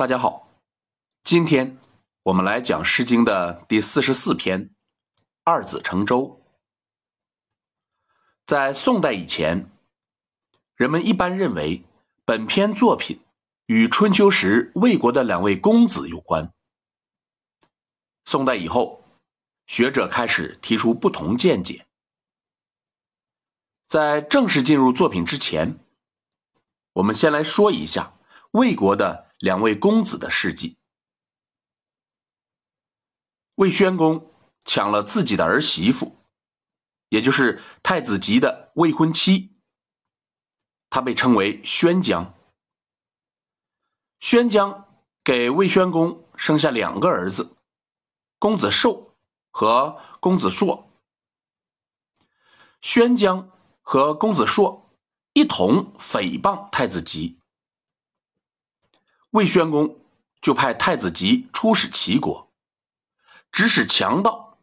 [0.00, 0.48] 大家好，
[1.24, 1.76] 今天
[2.22, 4.68] 我们来讲《诗经》的第四十四篇
[5.44, 6.22] 《二子乘舟》。
[8.46, 9.70] 在宋代以前，
[10.74, 11.84] 人们一般认为
[12.24, 13.20] 本篇作品
[13.66, 16.50] 与春秋时魏国的两位公子有关。
[18.24, 19.04] 宋代以后，
[19.66, 21.84] 学者开始提出不同见解。
[23.86, 25.78] 在正式进入作品之前，
[26.94, 28.14] 我们先来说一下
[28.52, 30.78] 魏国的两位公子的事迹。
[33.56, 34.32] 魏宣公
[34.64, 36.16] 抢了自己的儿媳妇，
[37.08, 39.56] 也就是太子吉的未婚妻，
[40.88, 42.34] 他被称为宣姜。
[44.20, 47.56] 宣姜给魏宣公生下两个儿子，
[48.38, 49.16] 公子寿
[49.50, 50.90] 和公子硕。
[52.80, 53.50] 宣姜
[53.82, 54.86] 和公子硕。
[55.32, 57.39] 一同诽谤太子吉，
[59.30, 59.98] 魏宣公
[60.40, 62.50] 就派太子吉出使齐国，
[63.52, 64.58] 指使强盗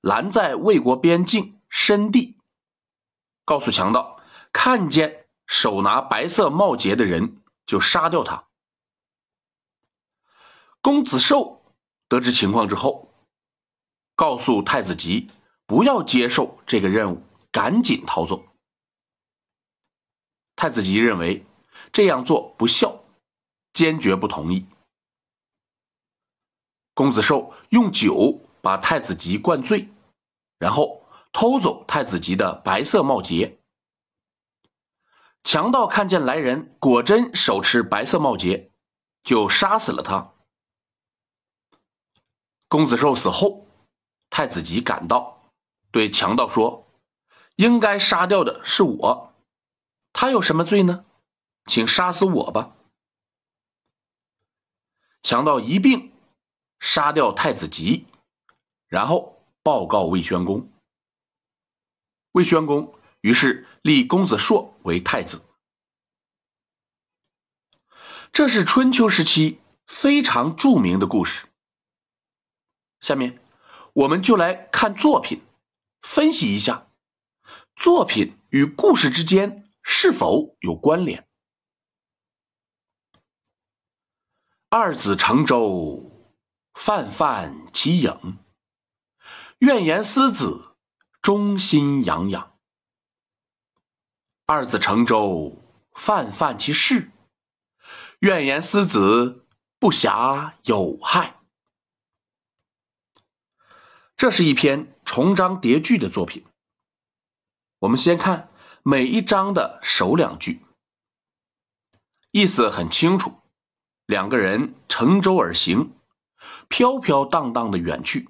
[0.00, 2.36] 拦在魏国边境申地，
[3.44, 4.20] 告诉强盗
[4.52, 8.44] 看见手拿白色帽结的人就杀掉他。
[10.80, 11.62] 公子寿
[12.08, 13.12] 得知情况之后，
[14.14, 15.30] 告诉太子吉
[15.66, 18.44] 不要接受这个任务，赶紧逃走。
[20.54, 21.44] 太子吉认为
[21.92, 23.01] 这样做不孝，
[23.72, 24.66] 坚决不同意。
[26.94, 29.88] 公子寿用酒把太子吉灌醉，
[30.58, 33.58] 然后偷走太子吉的白色帽结。
[35.42, 38.70] 强盗看见来人果真手持白色帽结，
[39.22, 40.34] 就杀死了他。
[42.68, 43.66] 公子寿死后，
[44.30, 45.50] 太子吉赶到，
[45.90, 46.86] 对强盗说
[47.56, 49.34] ：“应该杀掉的是我。”
[50.12, 51.04] 他有什么罪呢？
[51.64, 52.76] 请杀死我吧！
[55.22, 56.12] 强盗一并
[56.80, 58.06] 杀掉太子吉，
[58.88, 60.70] 然后报告魏宣公。
[62.32, 65.42] 魏宣公于是立公子硕为太子。
[68.32, 71.46] 这是春秋时期非常著名的故事。
[73.00, 73.38] 下面
[73.92, 75.42] 我们就来看作品，
[76.02, 76.88] 分析一下
[77.74, 79.68] 作品与故事之间。
[79.84, 81.26] 是否有关联？
[84.74, 86.32] 二子乘舟，
[86.72, 88.38] 泛泛其影；
[89.58, 90.76] 怨言思子，
[91.20, 92.58] 忠心洋洋。
[94.46, 95.62] 二子乘舟，
[95.92, 97.10] 泛泛其事；
[98.20, 99.46] 怨言思子，
[99.78, 101.42] 不暇有害。
[104.16, 106.46] 这是一篇重章叠句的作品。
[107.80, 108.48] 我们先看。
[108.84, 110.66] 每一章的首两句
[112.32, 113.41] 意思很清楚，
[114.12, 115.90] 两个人乘舟而行，
[116.68, 118.28] 飘飘荡荡的远去。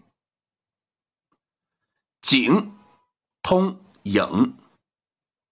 [2.21, 2.73] 景
[3.43, 4.57] 通影，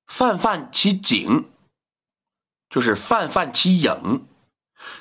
[0.07, 1.51] 泛泛其景，
[2.69, 4.25] 就是泛泛其影，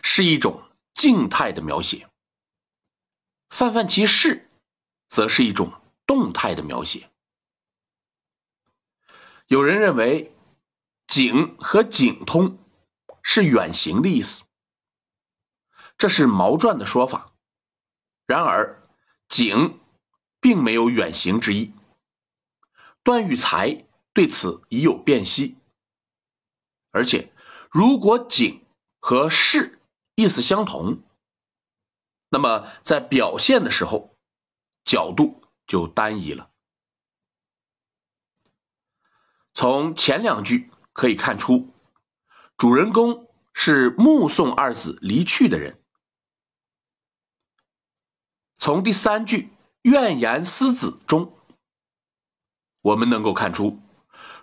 [0.01, 0.63] 是一种
[0.93, 2.07] 静态的描写；
[3.51, 4.49] 泛泛其事，
[5.09, 5.71] 则是一种
[6.07, 7.07] 动态的描写。
[9.45, 10.35] 有人认为
[11.05, 12.57] “景”和“景通”
[13.21, 14.43] 是远行的意思，
[15.99, 17.33] 这是毛传的说法。
[18.25, 18.87] 然而
[19.27, 19.79] ，“景”
[20.39, 21.73] 并没有远行之意。
[23.03, 25.57] 段玉裁对此已有辨析。
[26.91, 27.33] 而且，
[27.69, 28.65] 如果“景”
[28.99, 29.79] 和“事”
[30.15, 31.03] 意思相同，
[32.29, 34.15] 那么在表现的时候，
[34.85, 36.49] 角度就单一了。
[39.53, 41.73] 从前两句可以看出，
[42.55, 45.78] 主人公是目送二子离去的人。
[48.59, 49.49] 从第三句
[49.81, 51.35] “怨言思子”中，
[52.81, 53.81] 我们能够看出，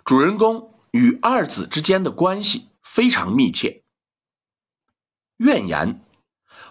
[0.03, 3.85] 主人公与二子之间的关系非常密切。
[5.37, 6.03] 怨言，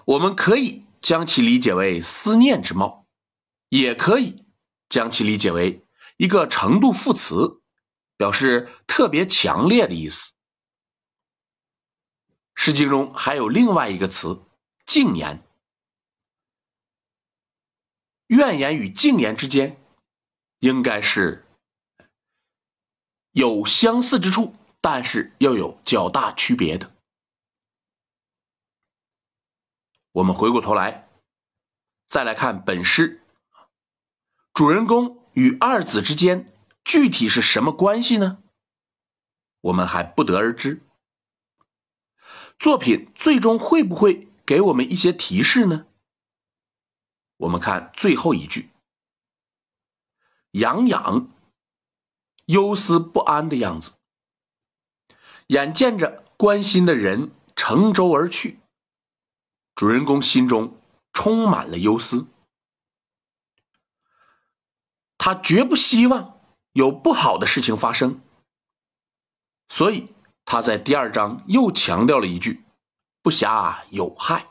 [0.04, 3.06] 我们可以将其理解为思念之貌，
[3.70, 4.44] 也可以
[4.88, 5.86] 将其理解为
[6.18, 7.62] 一个程度副词。
[8.18, 10.32] 表示特别强烈的意思。
[12.54, 14.42] 诗经中还有另外一个词
[14.86, 15.46] “静言”，
[18.28, 19.80] 怨言与静言之间
[20.60, 21.46] 应该是
[23.32, 26.94] 有相似之处，但是又有较大区别的。
[30.12, 31.08] 我们回过头来
[32.08, 33.20] 再来看本诗，
[34.54, 36.52] 主人公与二子之间。
[36.82, 38.44] 具体是什么关系呢？
[39.60, 40.82] 我们还不得而知。
[42.60, 45.88] 作品最终会不会给我们一些提示呢？
[47.38, 48.70] 我们看最后一句，
[50.52, 51.28] 杨洋
[52.46, 53.92] 忧思不安的样子，
[55.48, 58.60] 眼见着关心的人乘舟而去，
[59.74, 60.80] 主人公心中
[61.12, 62.26] 充满了忧思。
[65.18, 66.40] 他绝不希望
[66.72, 68.22] 有不好的事情发生，
[69.68, 72.64] 所以他在第二章又强调了一句
[73.20, 74.46] ：“不暇有害。”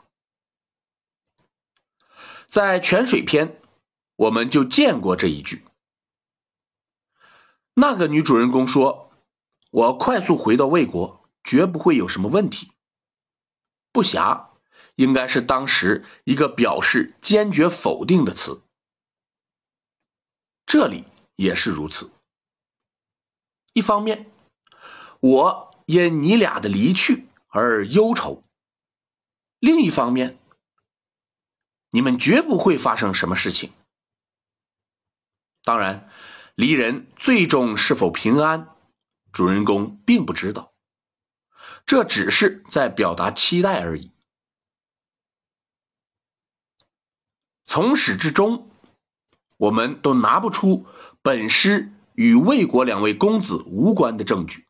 [2.56, 3.60] 在泉水篇，
[4.16, 5.66] 我们就见过这一句。
[7.74, 9.12] 那个女主人公说
[9.70, 12.72] ：“我快速回到魏国，绝不会有什么问题。”
[13.92, 14.46] 不暇，
[14.94, 18.62] 应该是当时一个表示坚决否定的词。
[20.64, 21.04] 这里
[21.34, 22.10] 也是如此。
[23.74, 24.32] 一方面，
[25.20, 28.42] 我因你俩的离去而忧愁；
[29.58, 30.38] 另一方面，
[31.96, 33.72] 你们绝不会发生什么事情。
[35.62, 36.10] 当然，
[36.54, 38.76] 离人最终是否平安，
[39.32, 40.74] 主人公并不知道，
[41.86, 44.12] 这只是在表达期待而已。
[47.64, 48.70] 从始至终。
[49.56, 50.84] 我们都拿不出
[51.22, 54.66] 本诗与魏国两位公子无关的证据，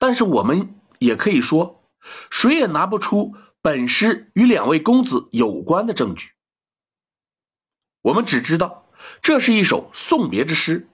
[0.00, 1.88] 但是我们也可以说，
[2.28, 6.32] 谁也拿不出本诗与两位公子有关的证据。
[8.02, 8.90] 我们只知道
[9.20, 10.88] 这是一首送别之诗，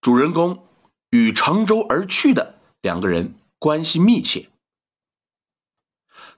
[0.00, 0.66] 主人公
[1.10, 4.50] 与乘舟而去的两个人关系密切，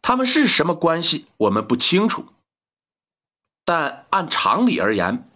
[0.03, 2.27] 他们是什么关系，我们不清楚。
[3.65, 5.31] 但按常理而言，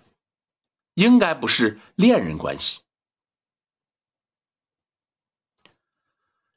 [0.93, 2.81] 应该不是恋人关系。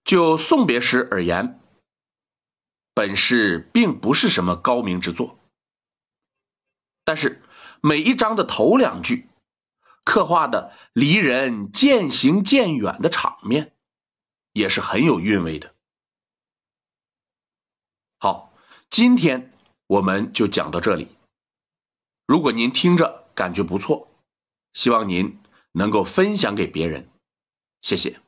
[0.03, 1.60] 就送别诗而言，
[2.93, 5.39] 本诗并不是什么高明之作，
[7.03, 7.41] 但是
[7.81, 9.27] 每一章的头两句
[10.03, 13.73] 刻画的离人渐行渐远的场面，
[14.53, 15.73] 也是很有韵味的。
[18.19, 18.53] 好，
[18.89, 19.53] 今天
[19.87, 21.15] 我们就讲到这里。
[22.27, 24.07] 如果您听着感觉不错，
[24.73, 25.39] 希望您
[25.71, 27.09] 能够分享给别人，
[27.81, 28.19] 谢谢。